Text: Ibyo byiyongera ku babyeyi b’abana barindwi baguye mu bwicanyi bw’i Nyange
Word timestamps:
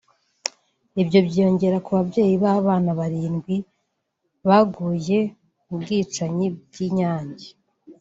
Ibyo 1.01 1.19
byiyongera 1.27 1.77
ku 1.85 1.89
babyeyi 1.97 2.35
b’abana 2.43 2.89
barindwi 2.99 3.55
baguye 4.47 5.19
mu 5.67 5.73
bwicanyi 5.81 6.45
bw’i 6.67 6.87
Nyange 6.97 7.47